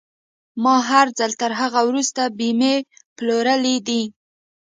[0.63, 2.75] ما هر ځل تر هغه وروسته بيمې
[3.17, 4.03] پلورلې دي.